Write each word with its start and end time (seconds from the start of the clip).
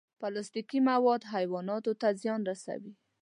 پلاستيکي 0.21 0.79
مواد 0.89 1.21
حیواناتو 1.33 1.91
ته 2.01 2.07
زیان 2.21 2.41
رسوي. 2.49 2.93